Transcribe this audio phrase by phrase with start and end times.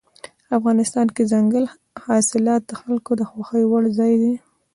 [0.57, 1.65] افغانستان کې دځنګل
[2.05, 4.33] حاصلات د خلکو د خوښې وړ ځای دی.